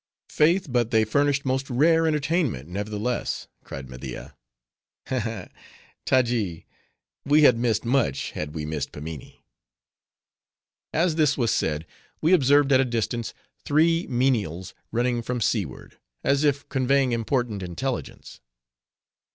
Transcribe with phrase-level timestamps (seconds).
[0.31, 0.65] "Faith!
[0.67, 4.35] but they furnish most rare entertainment, nevertheless," cried Media.
[5.09, 5.19] "Ha!
[5.19, 5.47] ha!
[6.07, 6.65] Taji,
[7.23, 9.43] we had missed much, had we missed Pimminee."
[10.91, 11.85] As this was said,
[12.19, 18.41] we observed, at a distance, three menials running from seaward, as if conveying important intelligence.